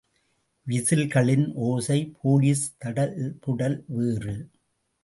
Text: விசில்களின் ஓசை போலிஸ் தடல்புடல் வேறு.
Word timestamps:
விசில்களின் 0.67 1.45
ஓசை 1.67 1.99
போலிஸ் 2.23 2.65
தடல்புடல் 2.85 3.79
வேறு. 3.87 4.35